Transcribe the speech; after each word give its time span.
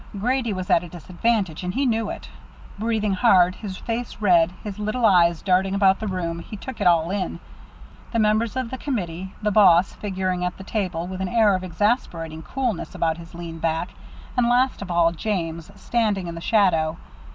Grady 0.19 0.51
was 0.51 0.71
at 0.71 0.81
a 0.83 0.89
disadvantage, 0.89 1.63
and 1.63 1.75
he 1.75 1.85
knew 1.85 2.09
it. 2.09 2.27
Breathing 2.79 3.13
hard, 3.13 3.53
his 3.53 3.77
face 3.77 4.17
red, 4.19 4.51
his 4.63 4.79
little 4.79 5.05
eyes 5.05 5.43
darting 5.43 5.75
about 5.75 5.99
the 5.99 6.07
room, 6.07 6.39
he 6.39 6.57
took 6.57 6.81
it 6.81 6.87
all 6.87 7.11
in 7.11 7.39
the 8.11 8.17
members 8.17 8.55
of 8.55 8.71
the 8.71 8.79
committee; 8.79 9.35
the 9.43 9.51
boss, 9.51 9.93
figuring 9.93 10.43
at 10.43 10.57
the 10.57 10.63
table, 10.63 11.05
with 11.05 11.21
an 11.21 11.27
air 11.29 11.53
of 11.53 11.63
exasperating 11.63 12.41
coolness 12.41 12.95
about 12.95 13.17
his 13.19 13.35
lean 13.35 13.59
back; 13.59 13.89
and 14.35 14.49
last 14.49 14.81
of 14.81 14.89
all, 14.89 15.11
James, 15.11 15.69
standing 15.75 16.25
in 16.25 16.33
the 16.33 16.41
shadow. 16.41 16.97